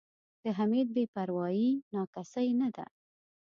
د 0.43 0.45
حمید 0.57 0.87
بې 0.95 1.03
پروایي 1.13 1.69
نا 1.93 2.03
کسۍ 2.13 2.49
نه 2.61 2.69
ده. 2.75 2.85